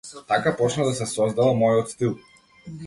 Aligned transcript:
Така 0.27 0.55
почна 0.61 0.87
да 0.87 0.95
се 1.01 1.07
создава 1.11 1.55
мојот 1.61 1.95
стил. 1.97 2.19